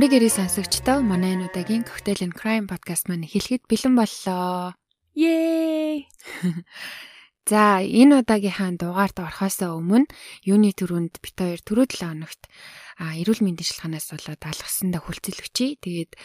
[0.00, 4.72] Амрыг ирээ сонсогчдоо манай энэ удаагийн Cocktail and Crime podcast маань хэлэхэд бэлэн боллоо.
[5.12, 6.08] Yay!
[7.52, 10.08] За, энэ удаагийнхаа дугаард орохоос өмнө
[10.48, 12.48] юуны төрөнд бит хоёр түрүү 7 хоногт
[12.96, 15.76] а эрүүл мэндийн шилханаас болоод алгасандаа хүлцэлвчий.
[15.84, 16.16] Тэгээд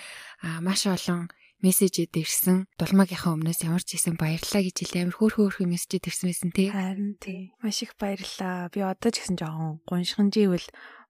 [0.64, 1.28] маш олон
[1.60, 2.72] мессежэд ирсэн.
[2.80, 5.04] Дулмаагийнхаа өмнөөс ямар ч хэсэн баярлалаа гэж хэлээ.
[5.04, 6.72] Амар хөөх хөөх мессежэд ирсэн байсан тий.
[6.72, 7.52] Харин тий.
[7.60, 8.72] Маш их баярлалаа.
[8.72, 10.64] Би одоо ч гэсэн жоохон гуншиханживэл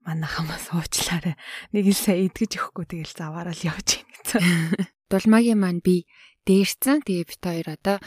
[0.05, 1.35] манайхамаас уучлаарай.
[1.73, 4.41] Нэг л сая идгэж өгөхгүй тэгэл заваараа л явж ийн гэсэн.
[5.11, 6.05] Дулмаагийн маань би
[6.45, 7.97] дээрцэн тэгээ бит хоёр одоо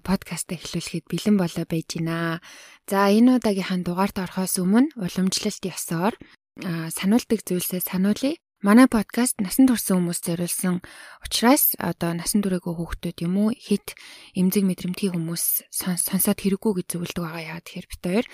[0.00, 2.40] подкаст эхлүүлэхэд бэлэн болоо байж байна.
[2.88, 6.16] За энэ удаагийнхаа дугаарт орохоос өмнө уламжлалт ёсоор
[6.64, 8.40] сануулдаг зүйлсээ сануулъя.
[8.64, 10.80] Манай подкаст насан турш хүмүүс зориулсан
[11.20, 13.92] учраас одоо насан туршаагүй хүүхдүүд юм уу хит
[14.32, 18.26] эмзэг мэдрэмтгий хүмүүс сонсоод хэрэггүй гэж зөвлөдөг байгаа яа тэгэхээр бит хоёр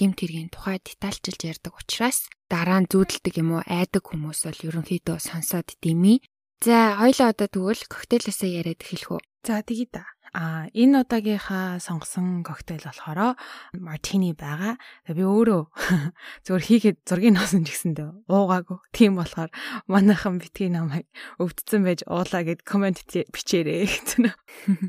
[0.00, 5.20] гимт хэргийн тухай детальчилж ярьдаг учраас дараа нь зүүдэлдэг юм уу айдаг хүмүүс бол ерөнхийдөө
[5.20, 6.24] сонсоод дими.
[6.64, 9.20] За хоёлаа одоо тэгвэл коктейлээсээ яриад эхэлэх үү.
[9.44, 10.15] За тэгье да.
[10.36, 13.40] А энэ удаагийнхаа сонгосон коктейл болохоор
[13.72, 14.76] мартини байгаа.
[15.08, 15.62] Би өөрөө
[16.44, 18.76] зөвөр хийгээд зургийг носон ч гэсэндээ уугаагүй.
[18.92, 19.48] Тийм болохоор
[19.88, 21.08] манайхан битгий намайг
[21.40, 24.36] өвдсөн байж уулаа гэд комент бичээрэй гэсэн.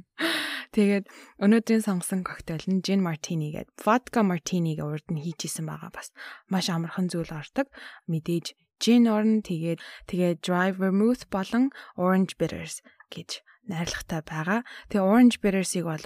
[0.75, 1.07] Тэгээд
[1.39, 5.95] өнөөдрийн сонгосон коктейл нь gin martini гэдэг vodka martini-г урд нь хийжсэн байгаа.
[5.95, 6.11] Бас
[6.51, 7.71] маш амархан зүйл ордог.
[8.11, 8.51] Мэдээж
[8.83, 9.79] gin орн тэгээд
[10.11, 14.59] тэгээд dry vermouth болон orange bitters гэж найрлагатай байгаа.
[14.89, 16.03] Тэгээ orange bitters-ийг бол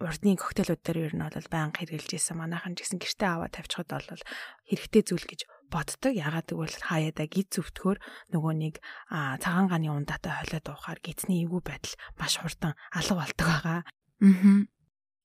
[0.00, 2.40] урдны коктейлүүд дээр ер нь бол байнга хэрглэж исэн.
[2.40, 4.24] Манайхан ч гэсэн гэртээ аваад тавьчихад бол
[4.64, 6.12] хэрэгтэй зүйл гэж боддог.
[6.16, 8.00] Ягаад гэвэл хаяада гид зүвтгөр
[8.32, 8.74] нөгөө нэг
[9.12, 13.80] цагаан ганы ундаатай холиод уухаар гидсний эвгүй байдал маш хурдан алга болдог байгаа.
[14.24, 14.64] Аа.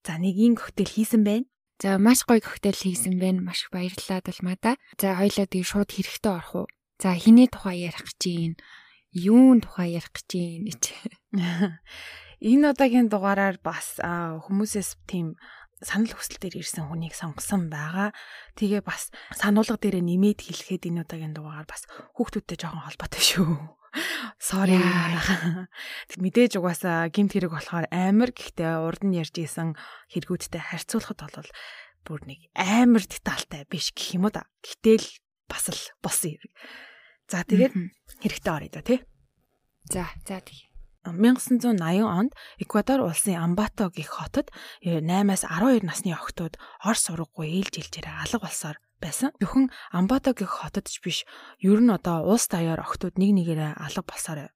[0.05, 1.47] За нэг ин коктейл хийсэн байна.
[1.79, 3.41] За маш гоё коктейл хийсэн байна.
[3.41, 4.75] Маш баярлалаа Дулмада.
[5.00, 6.67] За хоёлаа тэгээ шууд хэрэгтэй орох уу?
[7.00, 8.53] За хиний тухай ярих гэж юм
[9.16, 10.84] юун тухай ярих гэж юм гэж.
[12.52, 15.40] Энэ удаагийн дугаараар бас хүмүүсээс тийм
[15.80, 18.12] санал хүсэл дээр ирсэн хүнийг сонгосон байгаа.
[18.59, 21.88] Тэгээ бас сануулга дээр нэмээд хэлэхэд энэ удаагийн дугаараар бас
[22.20, 23.56] хүүхдүүдтэй жоохон холбоотой шүү.
[24.40, 24.76] Sorry.
[26.24, 29.80] Мэдээж угаасаа гимт хэрэг болохоор амар гэхдээ урд нь ярьж исэн
[30.12, 31.52] хэрэгүүдтэй харьцуулахад бол
[32.03, 34.47] бүр нэг амар детальтай биш гэх юм уу да.
[34.64, 35.08] Гэтэл
[35.47, 36.52] бас л болсон хэрэг.
[37.32, 37.74] За тэгээд
[38.25, 39.00] хэрэгтэй орё да тий.
[39.86, 40.66] За за тий.
[41.06, 44.50] 1980 онд Эквадор улсын Амбато гэх хотод
[44.81, 49.30] 8-аас 12 насны охтууд ор сургаггүй ээлж илжээрээ алга болсоор байсан.
[49.38, 51.30] Зөвхөн Амбато гэх хотод ч биш,
[51.62, 54.50] ер нь одоо улс даяар охтууд нэг нэгээрээ алга болсоор.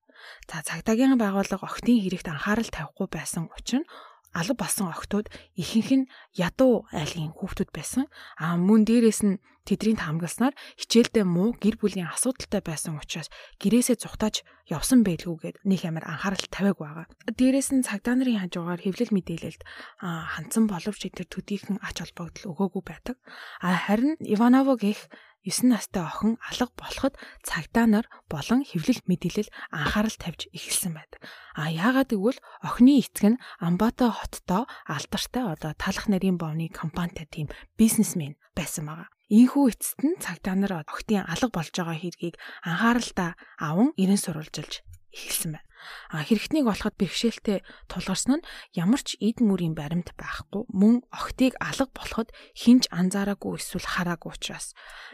[0.50, 3.86] За цагдаагийн байгууллага охтын хэрэгт анхаарал тавихгүй байсан учраас
[4.34, 8.06] алга болсон охтууд ихэнх нь ядуу айлын хүүхдүүд байсан.
[8.38, 13.30] А мөн дээрэс нь тэдний хамгаалснаар хичээлдээ муу гэр бүлийн асуудалтай байсан учраас
[13.62, 17.06] гэрээсээ зүхтааж явсан байлгүйгээд нэг амар анхаарал тавиаг байгаа.
[17.30, 19.62] Дээрэс нь цагдаа нарын хажуугаар хэвлэл мэдээлэлд
[20.02, 23.16] хандсан боловч тэр төдийхөн ач холбогдол өгөөгүй байдаг.
[23.62, 25.06] А харин Иваново гэх
[25.50, 31.20] 9 настай охин алга болоход цагдаа нар болон хэвлэл мэдээлэл анхаарал тавьж эхэлсэн байдаг.
[31.58, 37.50] А яагаад гэвэл охины эцэг нь Амбата хоттой алдартай одоо талах нарийн бовны компанитай тийм
[37.82, 39.10] бизнесмен байсан байгаа.
[39.34, 45.58] Ийхүү эцэст нь цагдаа нар охтын алга болж байгаа хэргийг анхааралтай аван ирэн сурвалжилж эхэлсэн
[45.58, 45.70] байна.
[46.10, 51.88] А хэрэгтнийг олоход бэрхшээлтэй тулгарсан нь ямар ч эд мөрийн баримт байхгүй мөн охтыг алга
[51.94, 54.74] болоход хинж анзаараагүй эсвэл хараагүй учраас.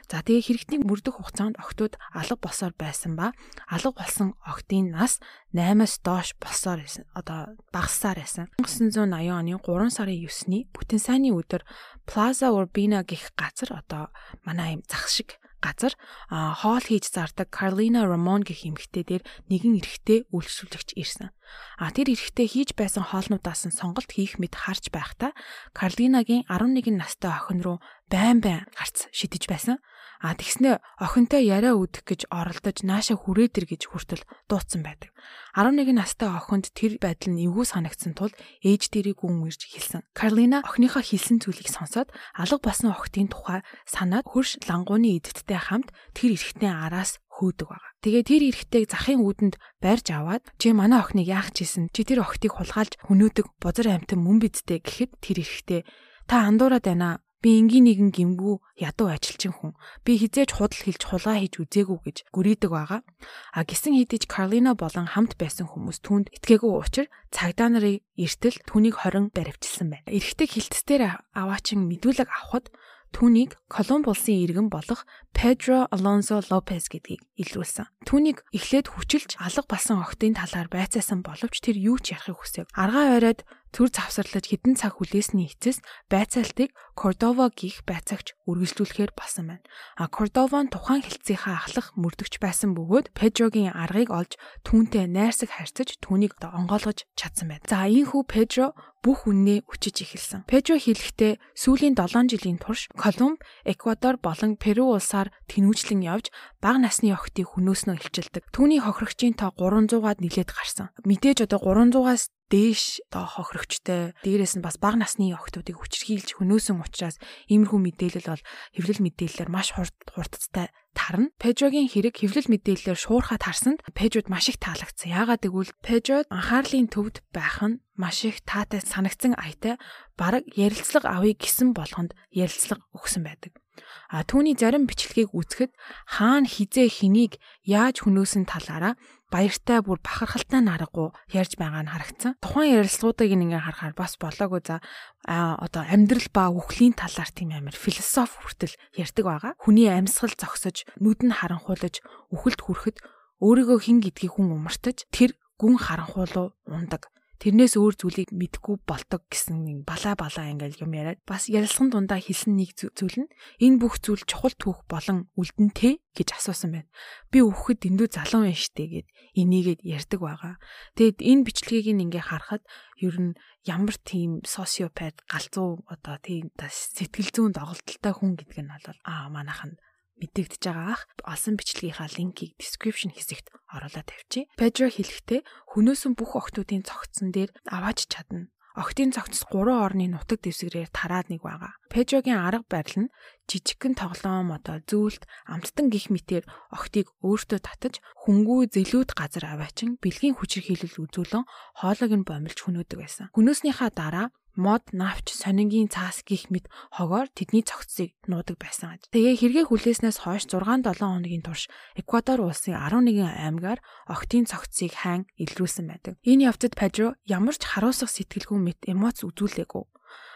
[0.09, 3.35] За тэгээ хэрэгтнийг мөрдөх хугацаанд охтууд алга болсоор байсан ба
[3.67, 5.19] алга болсон охтын нас
[5.53, 7.03] 8-аас доош болсоор байсан.
[7.13, 8.49] Одоо багассаар байсан.
[8.57, 11.61] 1980 оны 3 сарын 9-ний бүтэн сайнны өдөр
[12.07, 14.09] Plaza Urbina гэх газар одоо
[14.47, 15.97] манай юм зах шиг газар
[16.29, 21.33] хоол хийж зардаг Carlina Ramon гэх эмэгтэй дээр нэгэн эрэгтэй үйлчлүүлэгч ирсэн.
[21.81, 25.33] А тэр эрэгтэй хийж байсан хоолнуудаас нь сонголт хийх мэд харж байхдаа
[25.73, 27.77] Carlina-гийн 11 настай охин руу
[28.09, 29.77] байн байн гарц шидэж байсан.
[30.23, 35.11] А тэгснэ охинтой яриа үдэх гэж оролдож нааша хүрээдэр гэж хүртэл дуудсан байдаг.
[35.53, 38.31] 11 настай охинд тэр байдал нь эвгүй санагдсан тул
[38.63, 40.07] ээж дээрээ гүн ирж хэлсэн.
[40.15, 46.39] Карлина охиныхоо хэлсэн зүйлийг сонсоод алга болсон охтын тухай санаад хөрш лангууны эдэттэй хамт тэр
[46.39, 47.91] эрэгтний араас хөөдөг байгаа.
[47.99, 51.91] Тэгээ тэр эрэгтэйг захын үүдэнд барьж аваад чи манай охиныг яах чийсэн?
[51.91, 55.81] Чи тэр охтыг хулгайлж хөнөөдөг бозор амтан мөн бидтэй гэхэд тэр эрэгтэй
[56.25, 59.77] та андуураад байна Би энгийн нэгэн гимгүү ядуу ажилчин хүн.
[60.01, 63.05] Би хизээж худал хэлж хулгай хийж үзээгүй гэж гүрийдэг байгаа.
[63.53, 68.97] А гисэн хэдиж Карлина болон хамт байсан хүмүүс түүнд итгээгүй учраас цагдаа нарын эртэл түүнийг
[68.97, 70.09] хорин баривчилсан байна.
[70.09, 72.73] Эрэгтэй хилтсээр аваачин мэдүүлэг авахд
[73.13, 77.87] түүнийг Колумб улсын иргэн болох Pedro Alonso Lopez гэдгийг илрүүлсэн.
[78.03, 82.67] Түүнийг эхлээд хүчилж алга болсон охтын талаар байцаасан боловч тэр юу ч ярихыг хүсэв.
[82.75, 89.67] Аргаа ойроод төр завсарлаж хідэн цаг хүлээсний эцэс байцаалтыг Кордова гих байцаагч үргэлжлүүлэхээр болсон байна.
[89.99, 95.99] А Кордова нь тухайн хэлцийнхаа ахлах мөрдөгч байсан бөгөөд Педрогийн аргыг олж түүнтэй найрсаг харьцаж
[95.99, 97.67] түүнийг онгойлгож чадсан байна.
[97.67, 98.71] За ийхүү Педро
[99.05, 100.49] бүх үннээ өчөж эхэлсэн.
[100.49, 107.13] Педро хэлэхдээ сүүлийн 7 жилийн турш Колумб, Эквадор болон Перу улсаар тэнүүжлэн явж бага насны
[107.13, 108.49] охтыг хөнөөснөө илчилдэг.
[108.49, 110.89] Түүний хохирогчийн тоо 300-аад нилээд гарсан.
[111.05, 117.17] Мэдээж одоо 300-аас дээш одоо хохирогчтой дээрээс нь бас бага насны охтуудыг хүчрхийлж хөнөөсөн учраас
[117.49, 118.43] иймэрхүү мэдээлэл бол
[118.77, 121.29] хэвлэл мэдээлэлээр маш хурд хурдтай тарна.
[121.41, 125.11] Пежогийн хэрэг хэвлэл мэдээлэлээр шуурхаа тарсанд Пежод маш их таалагдсан.
[125.11, 129.75] Яагаад гэвэл Пежод анхаарлын төвд байх нь маш их таатай санагцсан аятай
[130.15, 133.59] бараг ярилцлага авъя гэсэн болгонд ярилцлага өгсөн байдаг.
[134.07, 135.71] А түүний зарим бичлэгийг үзэхэд
[136.07, 138.95] хаана хизээ хэнийг яаж хөнөөсөн талаараа
[139.33, 142.37] баяртай бүр бахархалтай наргагүй ярьж байгаа нь харагдсан.
[142.41, 144.81] Тухайн ярилцлагуудыг ингээ харахаар бас болоогүй за
[145.25, 149.51] а одоо амьдрал ба үхлийн талаар тийм амар философи хүртэл ярьдаг байгаа.
[149.57, 152.97] Хүний амьсгал зогсож, нүд нь харанхуулж, үхэлд хүрэхэд
[153.41, 157.09] өөрийгөө хэн гэдгийг хүн умартаж тэр гүн харанхуулуу ундаг
[157.45, 162.17] тэрнээс өөр зүйлийг мэдгүй болдог гэсэн нэг балаа балаа ингээл юм яриад бас ярилцсан дундаа
[162.17, 163.29] хэлсэн нэг зүйл нь
[163.61, 166.89] энэ бүх зүйл чухал түүх болон үлдэнтэй гэж асуусан байна.
[167.29, 169.07] Би өөхөд дэндүү залуу байна штэ гэд
[169.37, 170.55] энийгээд ярьдаг байгаа.
[170.97, 172.65] Тэгэд энэ бичлэгийг ингээ харахад
[172.97, 173.37] ер нь
[173.69, 179.77] ямар тийм социопат галзуу одоо тийм сэтгэл зүйн доголдолтой хүн гэдэг нь бол аа манайхан
[180.21, 184.47] мэдэгдэж байгаа ах олсон бичлэгийнхаа линкийг description хэсэгт оруулаад тавьчих.
[184.59, 185.41] Pedro хэлэхдээ
[185.75, 188.47] хөнөөсөн бүх охтуудын цогцсон дээр аваач чадна.
[188.75, 191.79] Охтын цогцос 3 орны нутаг дэвсгэрээр тараад нэг байгаа.
[191.87, 193.13] Пежогийн арга барил нь
[193.47, 196.43] жижигхэн тоглоом одоо зүйлд амттан гих мэтэр
[196.75, 201.47] охтыг өөртөө татаж хөнгүү зэлүүд газар аваачин бэлгийн хүчирхийлэл үзүүлэн
[201.79, 203.31] хоолойг нь бомилж хөнөөдөг байсан.
[203.31, 209.07] Хөнөөснийхаа дараа мод, навч, сонингийн цаас гих мэт хогоор тэдний цогцсыг нуудаг байсан аж.
[209.11, 215.85] Тэгээ хэрэгээ хүлээснээс хойш 6-7 хоногийн турш Эквадор улсын 11 аймгаар охтын цогцсыг хайн илрүүлсэн
[215.91, 216.15] байдаг.
[216.23, 219.83] Энэ явцад Педро ямар ч харуулсах сэтгэлгүй мэт эмоц үзүүлээгүй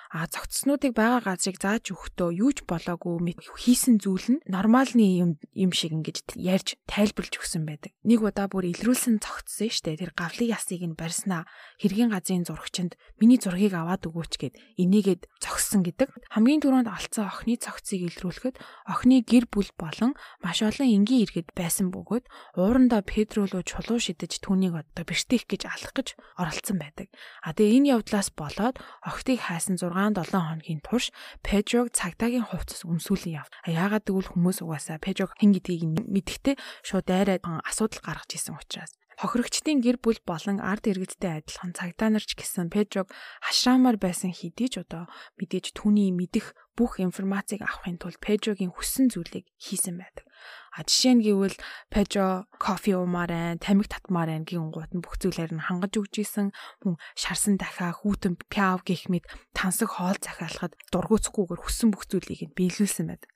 [0.09, 5.69] а цогцснуудыг байгаа газрыг зааж өгөхдөө юу ч болоогүй хийсэн зүйл нь нормалны юм юм
[5.69, 7.93] шиг ингэж ярьж тайлбарлаж өгсөн байдаг.
[8.01, 11.45] Нэг удаа бүр илрүүлсэн цогцсон штэ тэр гавлын ясыг нь барьснаа
[11.77, 16.09] хэргийн газрын зурагчинд миний зургийг аваад өгөөч гэд энийгээд цогссон гэдэг.
[16.33, 18.57] Хамгийн түрүүнд алдсан охины цогцыг илрүүлэхэд
[18.89, 22.25] охины гэр бүл болон маш олон энгийн иргэд байсан бөгөөд
[22.57, 27.13] уурандаа Педро руу чулуу шидэж түүнийг одоо бэртэх гэж алах гэж оролцсон байдаг.
[27.45, 31.11] А тэгээ энэ явдлаас болоод охтыг хайсан 6 6-7 хоногийн турш
[31.43, 33.47] Пежог цагдаагийн хувцас өмсүүлэн яв.
[33.67, 36.55] Яагаад гэвэл хүмүүс угаасаа Пежог хэн гэдгийг мэдэхдээ
[36.87, 38.95] шууд дайраад асуудал гаргаж исэн учраас.
[39.19, 43.11] Хохирогчдын гэр бүл болон ард иргэдтэй адилхан цагдаа нарч гэсэн Педрог
[43.43, 49.43] хашраамаар байсан хэдий ч одоо мэдээж түүний мэдих бүх информацийг авахын тулд Педрогийн хүссэн зүйлийг
[49.59, 50.23] хийсэн байдаг.
[50.75, 51.57] А жишээ нь гэвэл
[51.89, 56.21] Пежо кофе уумаар байн, тамиг татмаар байн гин гут нь бүх зүйлээр нь хангаж өгч
[56.21, 56.53] исэн
[56.85, 59.25] мөн шарсан дахиа хүүтэн пяв гэх мэт
[59.57, 63.31] тансаг хоол захиалахад дургуцахгүйгээр хүссэн бүх зүйлийг нь биелүүлсэн байдаг.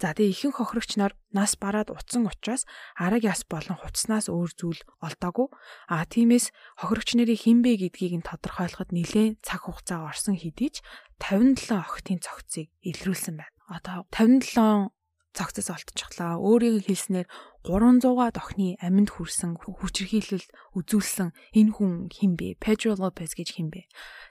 [0.00, 4.80] За тэгээ ихэнх хохирогч нар нас бараад утсан учраас араг яс болон хуцснаас өөр зүйл
[5.02, 5.48] олдоогүй.
[5.90, 10.84] А тиймээс хохирогч нарын хинбэ гэдгийг нь тодорхойлоход нэлээд цаг хугацаа орсон хэдий ч
[11.18, 13.56] 57 охтын цогцыг илрүүлсэн байна.
[13.66, 14.94] Одоо 57
[15.36, 16.40] цогцос олдчихлаа.
[16.40, 17.28] Өөрийн хэлснээр
[17.66, 20.46] 300-аад охины аминд хүрсэн хүчирхийлэл
[20.78, 22.56] үзүүлсэн энэ хүн хинбэ?
[22.56, 23.84] Pedro Lopez гэж хинбэ?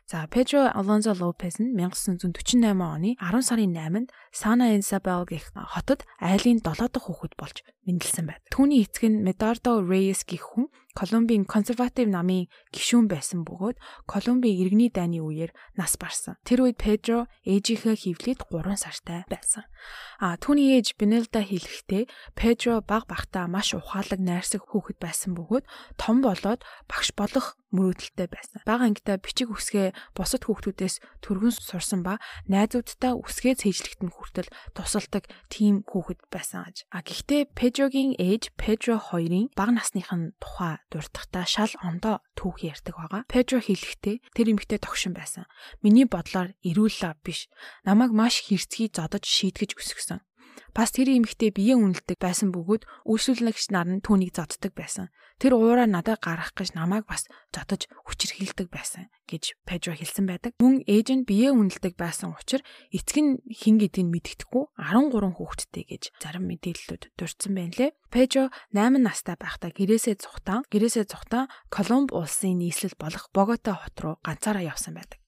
[0.10, 6.64] За Pedro Alonso Lopez нь 1948 оны 10 сарын 8-нд Santa Isabel гэх хотод айлын
[6.64, 8.42] 7 дахь хүүхэд болж мэндэлсэн байна.
[8.50, 13.76] Түүний эцэг нь Medardo Reyes гэх хүн Колумбийн консерватив намын гишүүн байсан бөгөөд
[14.08, 16.40] Колумбийн иргэний дайны үеэр нас барсан.
[16.48, 19.68] Тэр үед Педро ээжийнхээ хөвлөд 3 сартай байсан.
[20.24, 22.08] А түүний ээж Бенелда хэлэхдээ
[22.40, 25.68] Педро баг багтаа маш ухаалаг найрсаг хүүхэд байсан бөгөөд
[26.00, 28.60] том болоод багш болох мөрөөдөлтэй байсан.
[28.68, 35.82] Бага ангидаа бичиг үсгээ бусад хүүхдүүдээс төргөн сурсан ба найзуудтай үсгээ цээжлэхтэн хүртэл тусалдаг тийм
[35.88, 36.86] хүүхэд байсан аж.
[36.94, 42.96] А гэхдээ Педрогийн ээж Педро хоёрын бага насных нь тухай дуртахтаа шал ондоо түүх ярьдаг
[42.96, 43.22] байгаа.
[43.26, 45.50] Педро хэлэхдээ тэр эмэгтэй тогшин байсан.
[45.82, 47.50] Миний бодлоор эрүүл лав биш.
[47.88, 50.22] Намайг маш хэрцгий зодож шийтгэж өсгсөн.
[50.76, 55.10] Бас тэр эмэгтэй биеэ үнэлдэг байсан бөгөөд үйлчлүүлэгч нар нь түүнийг зоддог байсан.
[55.36, 60.56] Тэр уураа надад гарах гэж намайг бас зодож хүчирхийлдэг байсан гэж Пежо хэлсэн байдаг.
[60.64, 62.64] Мөн ээж нь биеэ үнэлдэг байсан учраас
[62.96, 67.92] эцэг нь хин гэдгийг мэддэхгүй 13 хүүхэдтэй гэж зарим мэдээллүүд дурдсан байна лээ.
[68.08, 74.16] Пежо 8 настай байхдаа гэрээсээ цухтан гэрээсээ цухтан Колумб улсын нийслэл болох Богота хот руу
[74.24, 75.20] ганцаараа явсан байдаг.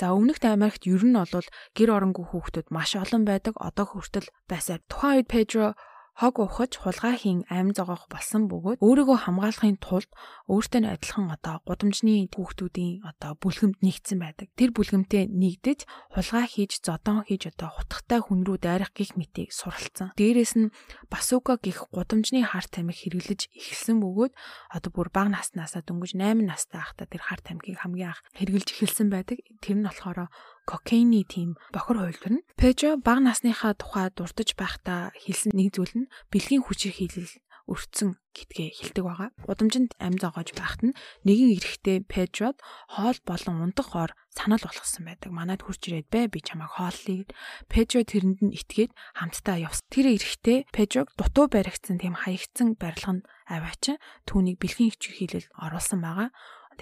[0.00, 3.54] За өмнөхд Америкт ер нь бол гэр оронгүй хүүхдүүд маш олон байдаг.
[3.58, 5.74] Одоо хүртэл байсаар тухайн үед Педро
[6.12, 10.10] хог ухаж хулгай хийн ам зогоох болсон бөгөөд өөрийгөө хамгаалахын тулд
[10.52, 14.48] өөртөө адилхан одоо гудамжны хүүхдүүдийн одоо бүлгэмд нэгдсэн байдаг.
[14.52, 20.12] Тэр бүлгэмтэй нэгдэж хулгай хийж зодон хийж одоо хутгатай хүн рүү дайрах гих мэтийг суралцсан.
[20.20, 20.72] Дээрээс нь
[21.08, 24.32] басука гих гудамжны хар тамхи хэрэглэж эхэлсэн бөгөөд
[24.76, 29.08] одоо бүр бага наснаасаа дөнгөж 8 настай байхдаа тэр хар тамхиг хамгийн анх хэрэглэж эхэлсэн
[29.08, 29.40] байдаг.
[29.64, 30.28] Тэр нь болохоор
[30.64, 36.10] кокаины тийм бохор хуйлбар нь Пежо бага насныхаа тухай дурдж байхдаа хэлсэн нэг зүйл нь
[36.30, 37.32] бэлгийн хүчээр хийлэл
[37.70, 39.30] өртсөн гэдгээ хэлдэг байгаа.
[39.46, 42.58] Удамжинд ам зоогож байхад нь нэгэн эрэхтэй Пежод
[42.90, 45.30] хоол болон унтах хоор санал болгосон байдаг.
[45.30, 47.28] Манайд хурж ирээд бай би чамайг хооллъя.
[47.70, 49.86] Пежо тэрэнд нь итгээд хамтдаа явсан.
[49.94, 56.28] Тэр эрэхтэй Пежог дутуу баригдсан тийм хаягдсан барилганд аваачин түүнийг бэлгийн хүчээр хийлэл оруулсан байгаа.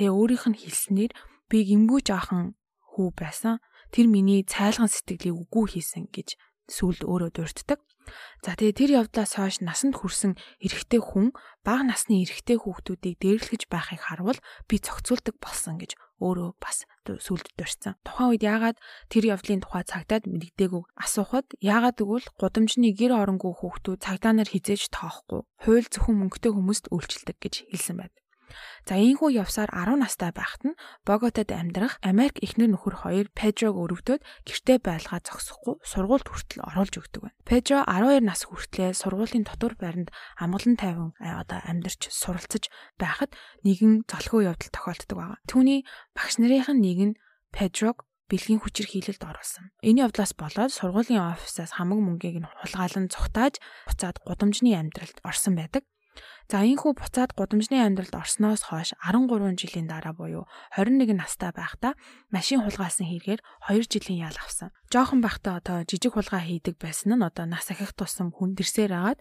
[0.00, 1.12] Тэгээ өөрийнх нь хэлснээр
[1.50, 2.56] би гимгүү жаахан
[2.94, 3.60] хүү байсан
[3.94, 6.38] тэр миний цайлган сэтгэлийг үгүй хийсэн гэж
[6.70, 7.82] сүлд өөрөө дурддаг.
[8.42, 11.30] За тэгээ тэр явдлаас хойш насанд хүрсэн эрэгтэй хүн
[11.62, 17.94] бага насны эрэгтэй хүүхдүүдийг дээрлэж байхыг харвал би зохицуулдаг болсон гэж өөрөө бас сүлд дурсан.
[18.02, 18.78] Тухайн үед яагаад
[19.12, 24.90] тэр явдлын тухай цагдаад мэддэггүй асуухад яагаад гэвэл гудамжны гэр оронгүй хүүхдүүд цагдаа нар хизээж
[24.90, 25.44] тоохгүй.
[25.64, 28.16] Хууль зөвхөн мөнгөтэй хүмүүст үйлчилдэг гэж хэлсэн байна.
[28.88, 34.23] За ийхүү явсаар 10 настай байхад нь Боготод амьдрах Америк эхнэр нөхөр хоёр Педрог өргөдөөд
[34.47, 37.38] гэртээ байлгаа зогсохгүй сургуульд хүртэл оруулж өгдөг байна.
[37.47, 43.35] Педро 12 нас хүртлээр сургуулийн дотор байранд амгалан тайван одоо амьдарч суралцж байхад
[43.66, 45.42] нэгэн золгүй явдал тохиолддог байна.
[45.50, 47.19] Түүний багш нарын нэг нь
[47.50, 49.75] Педрог бэлгийн хүчээр хийлэлд оруулсан.
[49.83, 53.59] Энэ явдлаас болоод сургуулийн офисаас хамаг мөнгийг нь хулгайлан цухтааж
[53.90, 55.83] буцаад гудамжны амьдралд орсон байдаг.
[56.50, 61.95] За ийхүү буцаад гудамжны амьдралд орсноос хойш 13 жилийн дараа буюу 21 настай байхдаа
[62.35, 64.75] машин хулгайлсан хэрэгээр 2 жилийн ял авсан.
[64.91, 69.21] Жохон байхдаа одоо жижиг хулгай хийдэг байсан нь одоо нас ахих тусам хүн дэрсээр агаад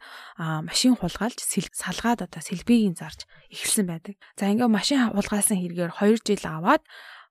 [0.65, 1.38] машин хулгайлж
[1.77, 4.18] салгаад одоо сэлбийг зарж эхэлсэн байдаг.
[4.34, 6.82] За ингээ машин хулгайлсан хэрэгээр 2 жил аваад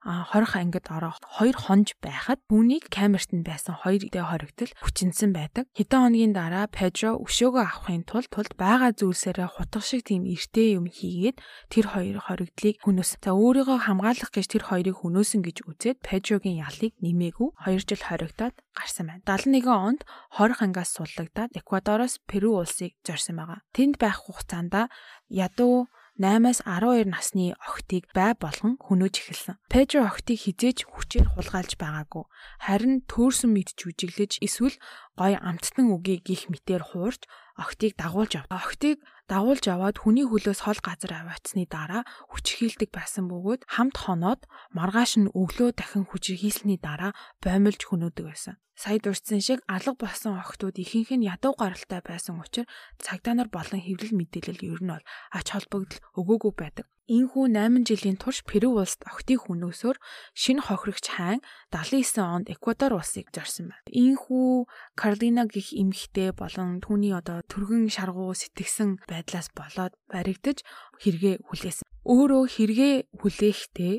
[0.04, 5.66] хорих ангид ороо хоёр хонж байхад түүнийг камерт нь байсан хоёр дэ хоригдол хүчинсэн байдаг.
[5.74, 10.86] Хэдэн хоногийн дараа Педро өшөөгөө авахын тулд тулд байгаа зүйлсээрээ хутга шиг тийм эртээ юм
[10.86, 11.36] хийгээд
[11.72, 13.10] тэр хоёр хоригдлыг хүнөөс.
[13.18, 18.54] За өөрийгөө хамгаалах гэж тэр хоёрыг хүнөөсөн гэж үзээд Педрогийн ялыг нэмээгүй 2 жил хоригдоод
[18.78, 19.26] гарсан байна.
[19.26, 20.00] 71 онд
[20.30, 23.66] хорих ангиас суллагдаад Эквадороос Перу улсыг зорьсон байгаа.
[23.74, 24.90] Тэнд байх хугацаанд
[25.28, 29.54] ядуу 8-аас 12 насны охтыг бай болгон хөнөөж эхэлсэн.
[29.70, 32.26] Педро охтыг хизээж хүчээр хулгайлж байгаагүй.
[32.58, 34.74] Харин төөрсөн мэд жүжиглэж эсвэл
[35.14, 37.22] гой амттан үгийг гих мэтээр хуурч
[37.54, 38.50] охтыг дагуулж ав.
[38.50, 44.40] Охтыг дагуулж аваад хүний хөлөөс хол газар аваацсны дараа хүчрхийлдэг байсан бөгөөд хамт хоноод
[44.72, 47.12] маргааш нь өглөө дахин хүчрхийлсний дараа
[47.44, 52.70] боомлж хөнөөдөг байсан сая дурдсан шиг алга болсон охтууд ихэнх нь ядуу гаралтай байсан учраас
[53.04, 55.04] цагдаа нар болон хэвлэл мэдээлэл ер нь бол
[55.34, 56.86] ач холбогдол өгөөгүй байдаг.
[57.08, 59.96] Ийхүү 8 жилийн турш Перу улсад охтын хүнөөсөөр
[60.36, 61.40] шинэ хохирогч хайн
[61.72, 63.88] 79 онд Эквадор улсыг зорьсон байна.
[63.88, 70.60] Ийхүү Карлина гих эмэгтэй болон түүний одоо төргөн шаргуу сэтгсэн байдлаас болоод баригдаж
[71.00, 71.88] хэрэгэ хүлээсэн.
[72.04, 73.94] Өөрөө хэрэгэ хүлээхдээ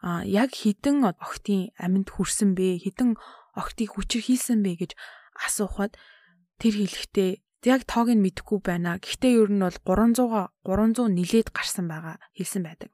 [0.00, 3.20] а яг хідэн охтын амьд хүрсэн бэ хідэн
[3.52, 4.92] охтыг хүчээр хийсэн бэ гэж
[5.44, 5.92] асуухад
[6.56, 9.02] тэр хэлэхдээ яг тоог нь мэдэхгүй байна.
[9.02, 12.90] Гэхдээ ер нь бол 300-а 300 нилээд гарсан байгаа хэлсэн байдаг.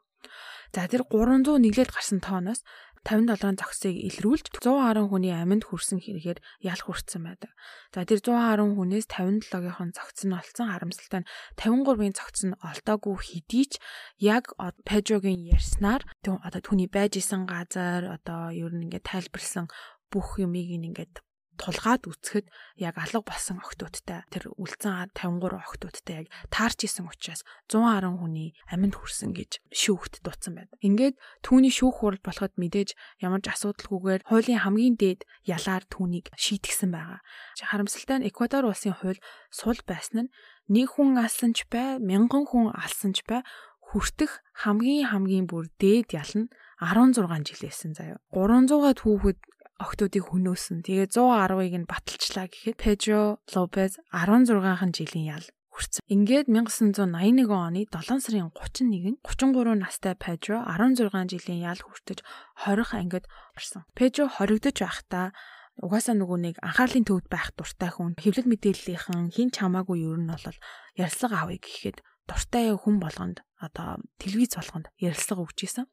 [0.72, 2.64] За тэр 300 нилээд гарсан тооноос
[3.04, 7.50] 57 зогсыг илрүүлж 110 хүний аминд хүрсэн хэрэгээр ялах хүрсэн байдаг.
[7.90, 13.66] За тэр 110 хүнээс 57-гийн зогц нь олцсон харамсалтай нь 53-ын зогц нь олдоогүй хэдий
[13.66, 13.82] ч
[14.22, 14.54] яг
[14.86, 19.66] Пежогийн ярьснаар одоо түүний байж исэн газар одоо ер нь ингээд тайлбарлсан
[20.14, 21.26] бүх юмыг ингээд
[21.60, 22.46] тулгаад үцхэд
[22.80, 28.96] яг алга болсон охтуудтай тэр үлдсэн 53 охтуудтай яг таарч исэн учраас 110 хүний аминд
[28.96, 30.72] хүрсэн гэж шүүхт дутсан байна.
[30.80, 36.90] Ингээд түүний шүүх хурал болоход мэдээж ямар ч асуудалгүйгээр хуулийн хамгийн дээд ялаар түүнийг шийтгсэн
[36.90, 37.20] байгаа.
[37.60, 39.20] Харамсалтай нь Эквадор улсын хууль
[39.52, 40.32] сул байсан нь
[40.72, 43.44] нэг хүн алсан ч бай, мянган хүн алсан ч бай
[43.92, 46.48] хүртэх хамгийн хамгийн бүр дээд ял нь
[46.80, 48.18] 16 жил байсан заяа.
[48.32, 49.38] 300-аад хүүхэд
[49.82, 50.86] охтуудыг хөнөөсөн.
[50.86, 56.04] Тэгээ 110-ыг нь баталчлаа гэхэд Педро Лопез 16хан жилийн ял хүрсэн.
[56.06, 62.22] Ингээд 1981 оны 7 сарын 31-нд 33 настай Педро 16 жилийн ял хүртэж
[62.62, 63.24] 20 ангид
[63.58, 63.82] орсон.
[63.98, 65.34] Педро хоригдож байхдаа
[65.80, 70.28] угаасаа нөгөө нэг анхаарлын төвд байх дуртай хүн хэвлэл мэдээллийнхэн хин ч хамаагүй ер нь
[70.28, 70.56] бол
[71.00, 75.86] ярьслага авъя гэхэд дуртай хүн болгонд одоо телевиз болгонд ярилцлага өгч исэн.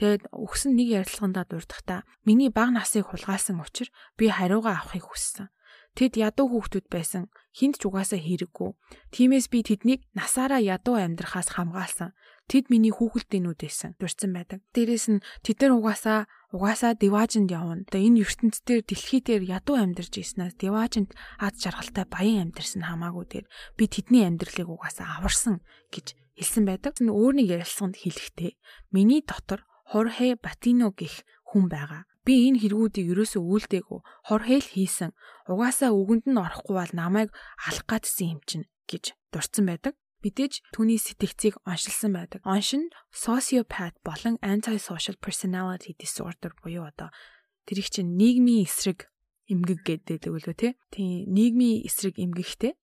[0.00, 5.52] Тэгээд өгсөн нэг ярилцлагандаа дурдахдаа миний бага насыг хулгайлсан учраас би хариугаа авахыг хүссэн.
[5.92, 7.28] Тэд ядуу хүүхдүүд байсан.
[7.52, 8.70] Хинт ч угаасаа хэрэггүй.
[9.12, 12.16] Тиймээс би тэднийг насаараа ядуу амьдрахаас хамгаалсан.
[12.48, 13.90] Тэд миний хүүхэлдэйнүүд байсан.
[14.00, 14.64] Дурдсан байдаг.
[14.72, 17.82] Дээрээс нь тэд нар угаасаа угаасаа диваажинд явна.
[17.88, 23.24] Одоо энэ ертөнцийн дээр дэлхий дээр ядуу амьдарч ийснээс диваажинд ад жаргалтай баян амьдарсан хамаагүй
[23.26, 23.46] дээр
[23.80, 26.92] би тэдний амьдралыг угаасаа аварсан гэж хэлсэн байдаг.
[27.00, 28.52] Өөр нэг ярилцлаганд хэлэхдээ
[28.92, 32.04] миний дотор Хорхе Батино гих хүн байгаа.
[32.24, 35.10] Би энэ хэрэгүүдийг ерөөсөө үйлдээгүй хор хэл хийсэн.
[35.50, 37.28] Угаасаа үгэнд нь орохгүй бол намайг
[37.66, 39.98] алах гатсан юм чинь гэж дурдсан байдаг.
[40.22, 42.40] Мэдээж түүний сэтгцийг оншилсан байдаг.
[42.46, 47.10] Оншин sociopath болон antisocial personality disorder буюу одоо
[47.66, 49.10] тэр их чинь нийгмийн эсрэг
[49.50, 50.72] эмгэг гэдэг үлээ тий.
[50.94, 52.78] Тийм нийгмийн эсрэг эмгэгтэй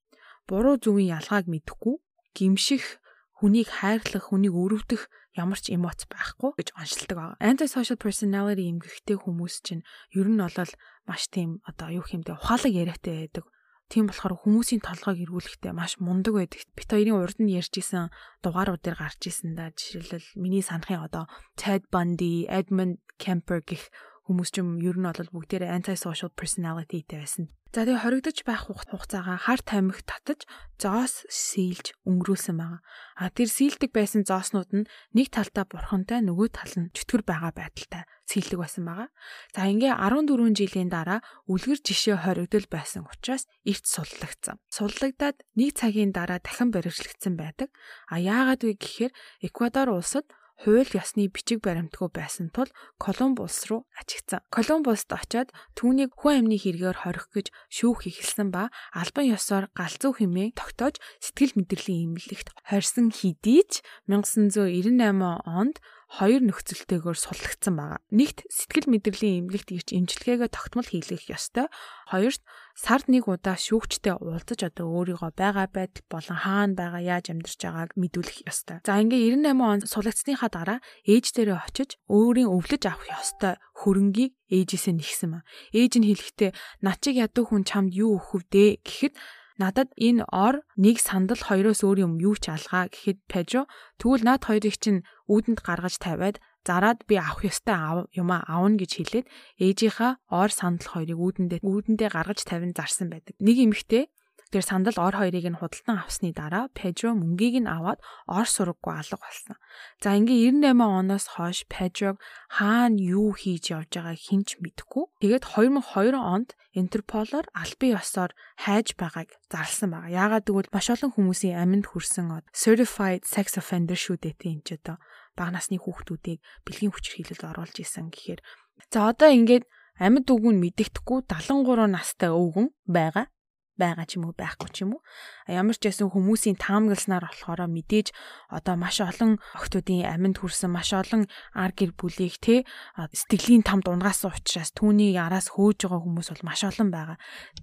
[0.51, 1.95] буруу зөвийн ялгааг мэдэхгүй
[2.35, 2.99] гимших
[3.39, 5.07] хүнийг хайрлах, хүнийг өрөвдөх
[5.39, 7.39] ямар ч эмоц байхгүй гэж оншилдог.
[7.39, 10.71] Antisocial personality эмгэгтэй хүмүүс чинь ер нь бол
[11.07, 13.47] маш тийм одоо юу хэмдэ ухаалаг яриатай байдаг.
[13.89, 16.61] Тийм болохоор хүмүүсийн толгойг эргүүлэхдээ маш мундаг байдаг.
[16.77, 18.13] Бит хоёрын урд нь ярьжсэн
[18.45, 19.73] дугаарууд дээр гарч исэн да.
[19.73, 21.25] Жишээлбэл миний санахын одоо
[21.57, 23.89] Ted Bundy, Edmund Kemper гэх
[24.29, 27.49] хүмүүс ч юм ер нь бол бүгдээрээ antisocial personalityтэй байсан.
[27.69, 30.45] За тэгээ хоригдож байх хугацаагаа хар тамхи татаж
[30.81, 32.81] зоос сийлж өнгөрүүлсэн байгаа.
[33.13, 38.09] А тэр сийлдэг байсан зооснууд нь нэг талдаа бурхантай нөгөө тал нь чөтгөр байгаа байдалтай
[38.25, 39.09] сийлдэг байсан байгаа.
[39.53, 44.57] За ингээ 14 жилийн дараа үлгэр жишээ хоригдол байсан учраас эрт суллагдсан.
[44.73, 47.69] Суллагдаад нэг цагийн дараа дахин баривчлагдсан байдаг.
[48.09, 49.13] А яагаад вэ гэхээр
[49.45, 50.25] Эквадор улсад
[50.59, 52.67] хууль ёсны бичиг баримтгүй байсан тул
[52.99, 54.43] Колумб улс руу ачигдсан.
[54.51, 60.19] Колумб улсд очоод түүнийг хүн амны хэрэгээр хорих гэж шүүх эхэлсэн ба албан ёсоор галзуу
[60.19, 63.79] хэмээн тогтоож сэтгэл мэдрэлийн имлэгт хорьсон хэдий ч
[64.11, 64.99] 1998
[65.47, 68.01] онд хоёр нөхцөлтэйгээр суллагдсан байгаа.
[68.09, 71.69] Нэгт сэтгэл мэдрэлийн эмнэлэгт ирж эмчилгээгээ тогтмол хийлгэх ёстой.
[72.09, 72.41] Хоёрт
[72.73, 77.91] сард нэг удаа шүүгчтэй уулзаж одоо өөрийгөө байгаа байдал болон хаана байгаа яаж амьдарч байгааг
[77.93, 78.81] мэдүүлэх ёстой.
[78.81, 84.97] За ингээ 98 он суллагдсныхаа дараа ээж дээрээ очиж өөрийн өвлөж авах ёстой хөрөнгийг ээжээсээ
[84.97, 85.39] нэгсэн ба.
[85.77, 89.13] Ээж нь хэлэхдээ над чиг ядуу хүн чамд юу өгөх вэ гэхэд
[89.59, 93.67] надад энэ ор нэг сандал хоёроос өөр юм юу ч алгаа гэхэд Пежо
[93.99, 99.27] тэгвэл над хоёрыг чинь үүдэнд гаргаж тавиад зараад би авах ёстой юм аавна гэж хэлээд
[99.61, 103.37] ээжийнхаа ор сандал хоёрыг үүдэндээ үүдэндээ гаргаж тавин зарсан байдаг.
[103.39, 104.09] Нэг эмэгтэй
[104.49, 109.21] Тэр сандал ор хоёрыг нь худалдан авсны дараа Педро мөнгийг нь аваад ор сураггүй алга
[109.21, 109.61] болсон.
[110.01, 112.17] За ингээ 98 оноос хойш Педрог
[112.49, 115.05] хаана юу хийж явж байгааг хинч мэдэхгүй.
[115.21, 120.17] Тэгээд 2002 онд Интерполоор албан ёсоор хайж байгааг зарласан байгаа.
[120.17, 124.97] Яагаад гэвэл маш олон хүмүүсийн аминд хүрсэн certified sex offender шүү дээ тийм ч одоо
[125.39, 128.43] бага насны хүүхдүүдийг бэлгийн хүчирхийлэлд оруулж исэн гэхээр
[128.91, 129.63] за одоо ингээд
[130.03, 133.31] амьд үгүн мэддэхгүй 73 настай өвгөн байгаа
[133.79, 135.01] байгаа ч юм уу байхгүй ч юм уу.
[135.47, 138.11] Ямар ч байсан хүмүүсийн таамагласнаар болохоор мэдээж
[138.51, 141.23] одоо маш олон охтуудын аминд хүрсэн маш олон
[141.55, 142.67] ар гэр бүлийг те
[142.99, 147.17] сэтгэлийн тамд унгаасан учраас түүний араас хөөж байгаа хүмүүс бол маш олон байгаа.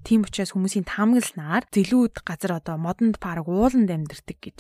[0.09, 4.59] Тийм учраас хүмүүсийн таамагласнаар зэлүүд газар одоо модонд парк ууланд амьдэрдэг гэж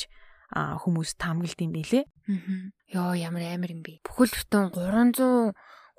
[0.80, 2.00] хүмүүс таамаглд юм билэ.
[2.04, 2.72] Аа.
[2.92, 4.00] Йоо ямар амар юм бэ.
[4.06, 5.52] Бүхэл бүтэн 300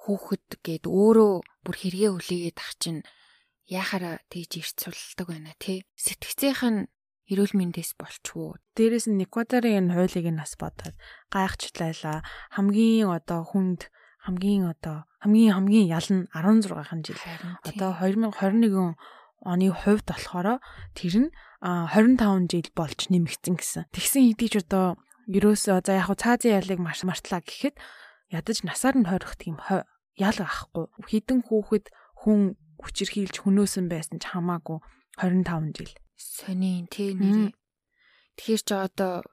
[0.07, 3.01] хүүхэд гээд өөрөө бүр хэрэгээ хүлээгээд ах чинь
[3.67, 5.83] яхаараа тэгж ирц сулдаг байна тий.
[5.99, 6.87] Сэтгцийнх нь
[7.27, 8.55] эрүүл мэндээс болчвоо.
[8.79, 10.95] Дээрээс нь Эквадорын энэ хуулийг нь бас бодоод
[11.27, 12.23] гайхчихлаа.
[12.55, 13.91] Хамгийн одоо хүнд
[14.23, 17.19] хамгийн одоо хамгийн хамгийн ял нь 16хан жил.
[17.67, 18.95] Одоо 2021
[19.41, 20.61] оны хувьд болохоор
[20.97, 21.29] тэр нь
[21.61, 23.83] 25 жил болж нэмэгдсэн гэсэн.
[23.93, 24.97] Тэгсэн хэдий ч одоо
[25.29, 27.75] ерөөсөө за яг цаазын ялыг маш мартлаа гэхэд
[28.29, 29.57] ядаж насаар нь хойрох тийм
[30.17, 30.85] ял ахгүй.
[31.09, 31.85] Хідэн хүүхэд
[32.25, 34.81] хүн хүчирхийлж хөнөөсөн байсан ч хамаагүй
[35.17, 35.93] 25 жил.
[36.17, 37.53] Сони тий нэрээ.
[38.37, 39.25] Тэгэхээр ч одоо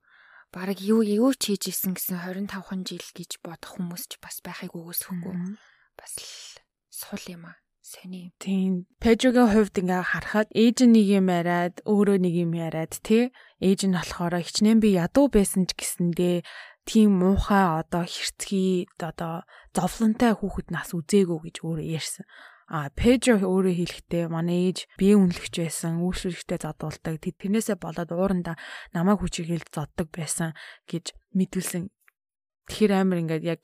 [0.52, 4.76] бараг юу юу ч хийж исэн гэсэн 25хан жил гэж бодох хүмүүс ч бас байхыг
[4.76, 5.56] үгүйсэхгүй.
[5.96, 6.28] Бас л
[6.88, 7.63] сул юм аа.
[7.84, 8.32] Сони.
[8.40, 8.88] Тийм.
[8.96, 13.28] Пежогийн хувьд ингээ харахад ээж нэг юм яриад, өөрөө нэг юм яриад тий.
[13.60, 16.48] Ээж нь болохоор хичнээн би ядуу байсан ч гэсэндээ
[16.88, 19.44] тийм муухай одоо хэрцгий одоо
[19.76, 22.24] зовлонтой хүүхэд нас үзээгөө гэж өөрөө ярьсан.
[22.72, 27.20] А Пежо өөрөө хэлэхдээ манай ээж бие үнэлэгч байсан, үйлчлэгчтэй задуулдаг.
[27.20, 28.56] Тэрнээсээ болоод ууранда
[28.96, 30.56] намайг хүчирхийлж зоддог байсан
[30.88, 31.92] гэж мэдүүлсэн.
[32.64, 33.60] Тэгэхээр амар ингээд яг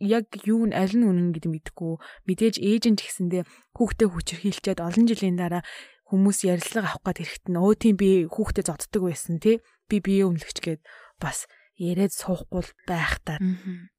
[0.00, 1.94] яг юу нь аль нь үнэн гэдэг мэдэхгүй.
[2.26, 2.54] Мэдээж
[2.96, 3.42] ч гэсэндээ
[3.76, 5.62] хүүхдээ хүчирхийлчээд олон жилийн дараа
[6.08, 9.60] хүмүүс ярилцлага авах гээд ирэхэд нь өө тийм би хүүхдээ зодддаг байсан тий.
[9.90, 10.82] Би бие үнэлэгч гээд
[11.20, 13.36] бас яриад суухгүй байх та.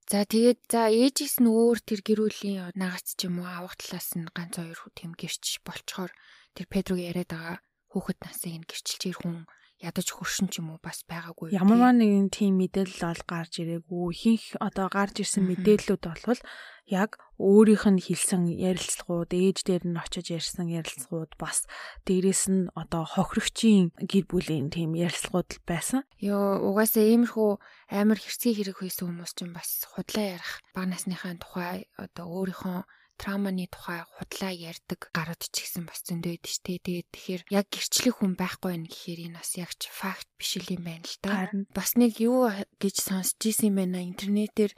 [0.07, 4.31] За тэгээд за ээжээс нь өөр тэр гэрүүлийн наагац ч юм уу авах талаас нь
[4.31, 6.11] ганц хоёр тийм гэрч болчоор
[6.55, 7.57] тэр Педрог яриад байгаа
[7.91, 9.43] хүүхэд насыг нь гэрчилж ир хүн
[9.77, 11.53] ядаж хөршин ч юм уу бас байгаагүй.
[11.53, 14.09] Ямарваа нэгэн тийм мэдээлэл ол гарч ирээгүй.
[14.09, 16.41] Ихэнх одоо гарч ирсэн мэдээллүүд бол
[16.87, 21.67] яг өөрийнх нь хэлсэн ярилцлагууд, ээж дээр нь очиж ярьсан ярилцлагууд бас
[22.07, 26.07] дээрэс нь одоо хохирогчийн гэр бүлийн тийм ярилцлагууд байсан.
[26.17, 27.51] Йоо угаасаа иймэрхүү
[27.91, 33.65] амар хэрцгий хэрэг хийсэн хүмүүс ч бас худлаа ярих баг насныхаа тухай одоо өөрийнхөө трауманы
[33.67, 36.79] тухай худлаа ярьдаг гарууд ч гэсэн бас зөндөө байдаг шүү дээ.
[36.85, 40.83] Тэгээд тэгэхээр яг гэрчлэх хүн байхгүй байх гэхээр энэ бас яг ч факт биш юм
[40.85, 41.49] байна л да.
[41.73, 42.47] Бас нэг юу
[42.79, 44.71] гэж сонсч ийсэн юм байна интернетээр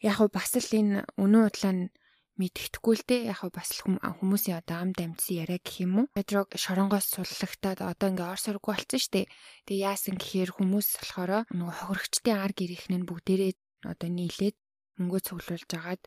[0.00, 1.92] яг нь бас л энэ өнөө удлаа нь
[2.40, 7.06] мэддэхгүй л дээ яг бас хүмүүсийн одоо ам дамжсан яриа гэх юм уу Педрог шоронгоос
[7.12, 9.28] суллагтаад одоо ингээ ор сургуу болсон штэ
[9.68, 13.52] тэгээ яасан гэхээр хүмүүс болохоор нөгөө хохирогчдын ар гэрийнхэн нь бүгдээрээ
[13.84, 14.56] одоо нийлээд
[15.00, 16.02] мөнгөө цуглуулж агаад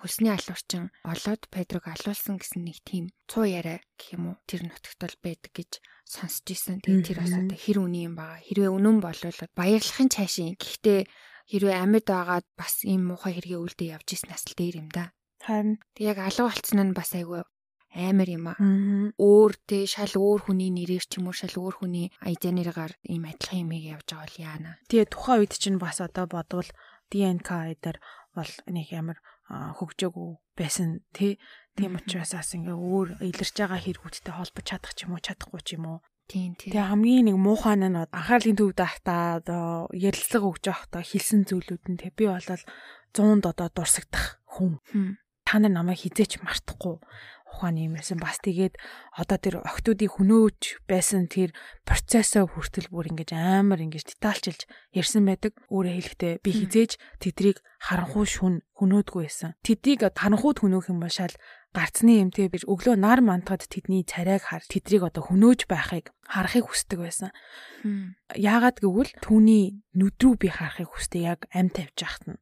[0.00, 5.00] хөлсний алуурчин олоод Педрог алуулсан гэсэн нэг тийм цуу яриа гэх юм уу тэр нутагт
[5.00, 5.70] бол байдаг гэж
[6.04, 6.84] сонсч ирсэн.
[6.84, 8.38] Тэгээ тэр одоо хэр үний юм баа.
[8.44, 10.54] Хэрвээ үнэн болвол баярлахын цаашийн.
[10.60, 11.00] Гэхдээ
[11.50, 15.12] хэрвээ амьд байгаад бас ийм муухай хэрэгээ үлдээ явж исэн нас л дээр юм да.
[15.44, 17.42] Харин яг алуу болцсон нь бас айгүй
[17.94, 18.58] амар юм аа.
[19.18, 23.62] Өөр тэ шал өөр хүний нэрээр ч юм уу шал өөр хүний айдэнэрээр ийм адилхан
[23.62, 24.70] юмыг явж байгаа л яана.
[24.90, 26.66] Тэгээ тухайн үед чинь бас одоо бодвол
[27.14, 27.98] ДНК дээр
[28.34, 31.38] бол нэг ямар хөгжөөгүй байсан тий.
[31.78, 35.78] Тийм учраас бас ингээ өөр илэрч байгаа хэрэгүүдтэй холбож чадах ч юм уу чадахгүй ч
[35.78, 35.98] юм уу.
[36.26, 36.72] Тийм тийм.
[36.74, 42.00] Тэгээ хамгийн нэг муухай нь анхаарлын төвд ахта одоо ярилцлага өгж байхдаа хэлсэн зүйлүүд нь
[42.00, 42.62] тий би болол
[43.12, 44.80] 100-д одоо дурсагдах хүн.
[45.44, 46.98] Та нар намайг хизээч мартахгүй
[47.54, 48.18] ухааны юм байсан.
[48.18, 48.74] Бас тэгээд
[49.14, 51.54] одоо тэр октоодыг хөнөөж байсан тэр
[51.86, 55.54] процессоо хүртэл бүр ингэж амар ингэж детальчилж ярьсан байдаг.
[55.70, 59.54] Өөрөөр хэлэхдээ би хизээж тэдрийг харанхуй шүн хөнөөдгүй байсан.
[59.62, 61.32] Тэдийг харанхуйд хөнөөх юм бол шал
[61.74, 66.98] гарцны юмтэй бир өглөө нар мантахад тэдний царайг хар тэдрийг одоо хөнөөж байхыг харахыг хүсдэг
[67.02, 67.30] байсан.
[68.34, 72.38] Яагаад гэвэл түүний нүд рүү би харахыг хүсдэг яг ам тавьж яхад нь.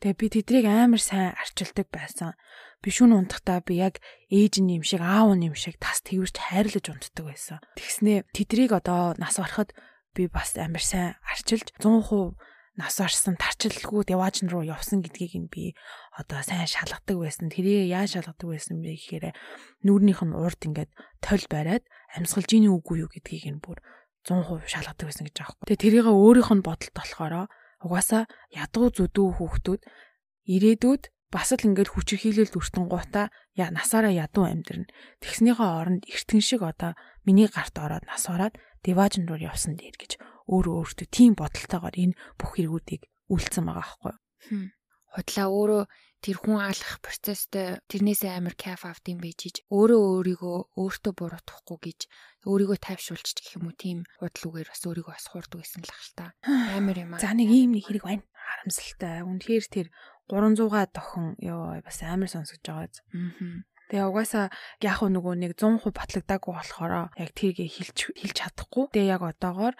[0.00, 2.32] Тэгээ би тэдрийг амар сайн арчилдаг байсан
[2.80, 4.00] бишүүн унтахтаа би яг
[4.32, 7.60] ээж нь юм шиг аав нь юм шиг тас тэрвэрч хайрлаж унтдаг байсан.
[7.76, 9.76] Тэгснээ тэдрийг одоо нас барахад
[10.16, 12.32] би бас амар сайн арчилж 100%
[12.80, 15.76] нас барсан тарчилгүй деваажн руу явсан гэдгийг нь би
[16.16, 17.52] одоо сайн шалгадаг байсан.
[17.52, 19.36] Тэрийг яаж шалгадаг байсан бэ гэхээр
[19.84, 21.84] нүүрнийх нь урд ингээд толь бариад
[22.16, 23.84] амьсгалж ийн үгүй юу гэдгийг нь бүр
[24.24, 25.64] 100% шалгадаг байсан гэж аахгүй.
[25.68, 27.52] Тэгээ тэрийг өөрийнх нь бодолт болохоор
[27.84, 29.80] угаасаа ядуу зүдүү хүүхдүүд
[30.54, 34.90] ирээдүйд бас л ингээд хүчирхийлэл дүртэн гутаа я насаараа ядуу амьдрна.
[35.22, 40.18] Тэгснийхээ оронд эртэн шиг одоо миний гарт ороод нас ороод деважн руу явсан дээр гэж
[40.50, 44.18] өөрөө өөртөө тийм бодолтойгоор энэ бүх хэрэгүүдийг үйлцсэн байгаа байхгүй юу?
[45.14, 45.82] Худлаа өөрөө
[46.20, 52.00] тэр хүн алах процесстэй тэрнээсээ амар кайф авдсан байж ич өөрөө өөрийгөө өөртөө буруутгахгүй гэж
[52.44, 56.12] өөрийгөө тайвшруулчих гэх юм уу тийм үгээр бас өөрийгөө бас хуурдаг гэсэн л ах л
[56.16, 56.26] та
[56.76, 57.24] амар юм аа.
[57.24, 58.24] За нэг ийм нэг хэрэг байна.
[58.36, 59.24] Харамсалтай.
[59.24, 59.86] Үнэхээр тэр
[60.28, 62.92] 300-га тохон ёо бас амар сонсож байгаа.
[63.16, 63.64] Аа.
[63.90, 64.46] Тэгээ угаасаа
[64.84, 68.84] яг нөгөө нэг 100% батлагдаагүй болохоор яг тэргээ хэлж хэлж чадахгүй.
[68.94, 69.74] Тэгээ яг одоогоор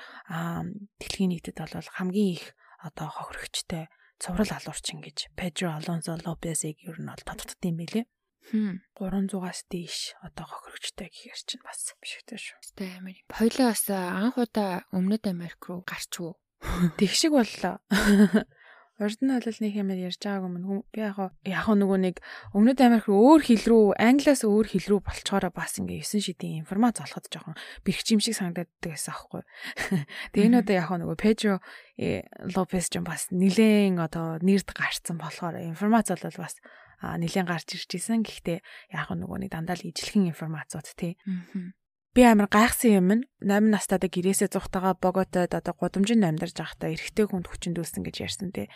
[0.99, 3.87] дэлхийн нийтэд бол хамгийн их одоо хохирогчтой
[4.21, 8.05] цуврал алуурчин гэж Pedro Alonso Lopez-ийг ер нь бол тодтод юм байлээ.
[8.53, 12.61] Хм 300-аас дээш одоо хохирогчтой гэхээр чинь бас биш үү шүү.
[12.77, 13.27] Тэ амар юм.
[13.33, 16.37] Хоёлоо бас анх удаа Өмнөд Америк руу гарч уу.
[17.01, 17.81] Тэг шиг боллоо.
[19.01, 22.17] Урд нь бол нэг юм ярьж байгаагүй мөн би яг яг нөгөө нэг
[22.53, 27.01] өмнөд Америк өөр хэл рүү англиас өөр хэл рүү болцоороо бас ингээ 9 шидийн информац
[27.01, 29.43] олоход жоохон бэрхжим шиг санагдаад байсан аахгүй.
[30.37, 31.65] Тэгээ энэ одоо яг нөгөө Пежо
[32.53, 36.61] Лопес ч бас нилээн одоо нэрд гарцсан болохоор информац бол бас
[37.01, 38.21] нилээн гарч ирж исэн.
[38.21, 38.61] Гэхдээ
[38.93, 41.17] яг нөгөө нэг дандаа л ижлэхэн информацууд тий.
[42.11, 47.31] Би амар гайхсан юм нь 8 настайдаа гэрээсээ зугтагаа боготод одоо гудамжинд амьдарч байхдаа эрэгтэй
[47.31, 48.67] хүнд хүчин дүүлсэн гэж ярьсан тий.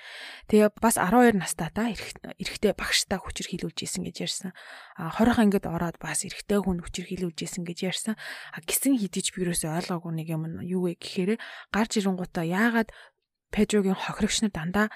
[0.46, 4.50] Тэгээ бас 12 настайдаа эрэгтэй багштай хүчээр хилүүлж исэн гэж ярьсан.
[4.94, 8.14] А 20 ангид ороод бас эрэгтэй хүнд хүчээр хилүүлж исэн гэж ярьсан.
[8.54, 11.34] А гисэн хідэж би юусоо ойлгоогүй нэг юм юу вэ гэхээр
[11.74, 12.94] гарч ирэнгуудаа яагаад
[13.50, 14.86] Пежогийн хохирогч нар дандаа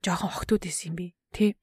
[0.00, 1.60] жоохон хогтууд исэн юм бэ тий.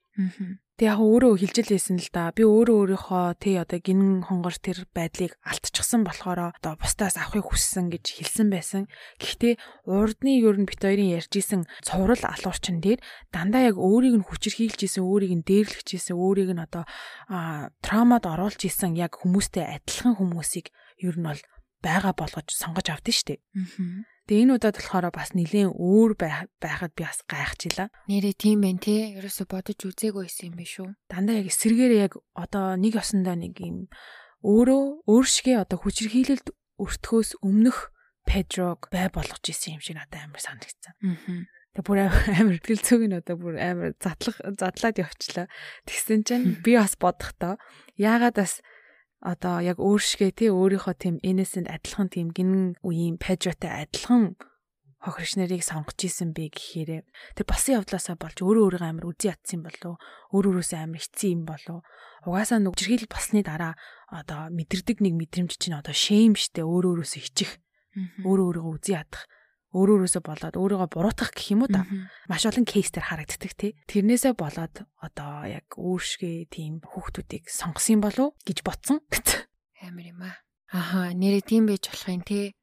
[0.80, 2.32] Тэг яг өөрөө хилжил байсан л да.
[2.32, 7.92] Би өөрөө өөрийнхөө тий одоо гинэн хонгор тэр байдлыг алдчихсан болохоор одоо бусдаас авахыг хүссэн
[7.92, 8.88] гэж хэлсэн байсан.
[9.20, 14.80] Гэхдээ урдны ер нь бит хоёрын ярьжсэн цуврал алуурчин дээр дандаа яг өөрийг нь хүчрхийлж
[14.88, 16.88] исэн, өөрийг нь дээрлэгч исэн, өөрийг нь одоо
[17.84, 20.72] травмад оруулж исэн яг хүмүүстэй адилхан хүмүүсийг
[21.04, 21.44] ер нь бол
[21.84, 23.40] байгаа болгож сонгож авдсан шүү дээ.
[23.44, 27.90] Аа Тэгээ энэ удаад болохоор бас нэлээд өөр байхад би бас гайхчихлаа.
[28.06, 29.18] Нэрээ тийм байх те.
[29.18, 30.94] Ерөөсө бодож үзээгүй байсан юм биш үү?
[31.10, 33.90] Дандаа яг эсэргээр яг одоо нэг ёсондоо нэг юм
[34.46, 36.46] өөрөө өөр шигээ одоо хүчирхийлэлд
[36.78, 37.90] өртгөөс өмнөх
[38.30, 40.94] Педрог бай болгож исэн юм шиг надад амар санагдсан.
[41.02, 41.50] Аа.
[41.74, 45.50] Тэг бүр амар гэлцөөг нь одоо бүр амар задлах задлаад явчлаа.
[45.90, 47.58] Тэгсэн чинь би бас бодохдоо
[47.98, 48.62] яагаад бас
[49.20, 54.40] одоо яг өөр шигээ тий өөрийнхөө тийм innocent адилхан тийм гинэн үеийн пажотой адилхан
[55.00, 57.04] хохирч нарыг сонгож исэн бэ гэхээр
[57.36, 59.96] тэр басан явдлаасаа болж өөрөө өөрийгөө амар үзий ятсан болов
[60.36, 61.80] өөр өөрөөсөө амар хэцүү юм болов
[62.28, 63.80] угаасаа нүг жиргэл басны дараа
[64.12, 67.64] одоо мэдэрдэг нэг мэдрэмж чинь одоо шэм штэ өөр өөрөөсөө ичих.
[68.28, 69.24] Өөрөө өөрийгөө үзий ядах
[69.74, 71.86] өөр өөрөөсөө болоод өөрийгөө буруутгах гэх юм уу та.
[72.26, 73.78] Маш олон кейс төр харагддаг тий.
[73.86, 79.00] Тэрнээсээ болоод одоо яг өөршгөө тийм хүүхдүүдийг сонгосон болов гэж ботсон.
[79.86, 80.42] Амар юм аа.
[80.74, 82.58] Аха, нэрээ тийм байж болох юм тий.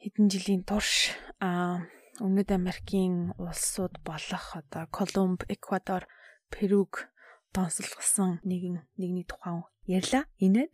[0.00, 1.12] Хэдэн жилийн турш
[1.44, 1.84] аа
[2.16, 6.08] Өмнөд Америкийн улсууд болох одоо Колумб, Эквадор,
[6.48, 7.12] Перуг
[7.52, 10.24] донсолгосон нэгэн нэгний тухайн ярьла.
[10.40, 10.72] Энэ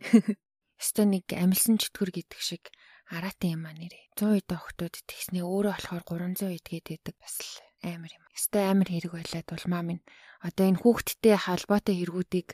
[0.79, 2.71] Өстө нэг амилсан чөтгөр гэдэг шиг
[3.11, 4.15] араатай юм аа нэрээ.
[4.15, 7.51] 100 эд охтууд тэгснээ өөрөө болохоор 300 эдгээд байдаг бас л
[7.83, 8.23] амар юм.
[8.31, 10.03] Өстой амар хэрэг байлаад улмаа минь
[10.39, 12.47] одоо энэ хүүхдтэй холбоотой хэрэгүүдийг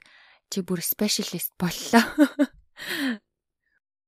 [0.50, 2.04] чи бүр спешиалист боллоо.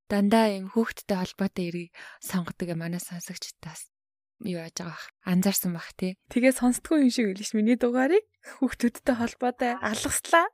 [0.10, 3.94] Дандаа юм хүүхдтэй холбоотой хэргийг сонгодог манай сонсогчдаас
[4.42, 4.98] юу яаж байгаа
[5.30, 6.18] анзаарсан бах тий.
[6.34, 8.26] Тэгээ сонсдгүй юм шиг үлээш миний дугаарыг
[8.58, 10.50] хүүхдүүдтэй холбоотой алгаслаа.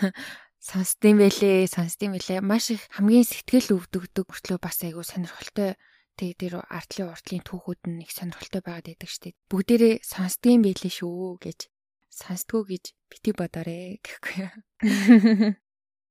[0.66, 2.42] сонсдсон байлээ, сонсдсон байлээ.
[2.42, 5.78] Маш их хамгийн сэтгэл өвдөгдөг хүртлөө бас айгүй сонирхолтой
[6.18, 9.38] тэгээ тэр артлын уртлын түүхүүд нь их сонирхолтой байгаад байдаг штеп.
[9.46, 11.60] Бүгдээрээ сонсдгийм байлээ шүү гэж
[12.10, 14.50] сонсдгоо гэж бити бодоорой гэхгүй.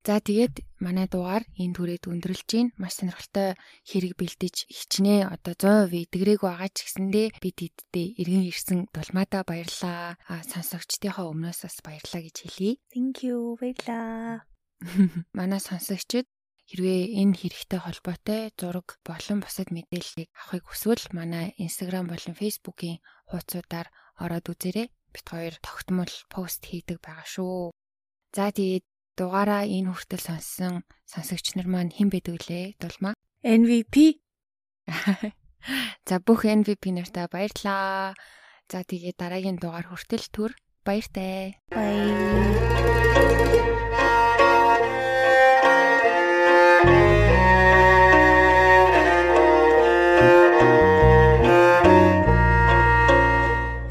[0.05, 3.57] За тэгээд манай дугаар энэ түрээд өндөрлж гин маш сонирхолтой
[3.89, 10.13] хэрэг бэлдэж хичнээн одоо 100% эдгрээг байгаа ч гэсэндээ бид эддээ иргэн ирсэн дулмаада баярлаа.
[10.29, 12.77] А сонсогчдийнхаа өмнөөс бас баярлаа гэж хэлье.
[12.93, 14.45] Thank you баярлаа.
[15.33, 16.29] Манай сонсогчид
[16.69, 23.01] хэрвээ энэ хэрэгтэй холбоотой зураг болон бусад мэдээллийг авахыг хүсвэл манай Instagram болон Facebook-ийн
[23.33, 23.89] хуудасуудаар
[24.21, 24.85] ороод үзээрэй.
[25.13, 27.73] Бид хоёр тогтмол пост хийдэг байгаа шүү.
[28.37, 28.85] За тэгээд
[29.15, 32.65] дугаараа энэ хүртэл сонссон сонсогч нар маань хэн байдаг вүлээ?
[32.79, 33.15] Дулмаа.
[33.41, 34.19] MVP.
[36.07, 38.13] За бүх MVP нартаа баярлаа.
[38.69, 40.51] За тэгээд дараагийн дугаар хүртэл түр
[40.85, 41.57] баяртай.
[41.73, 43.81] Bye.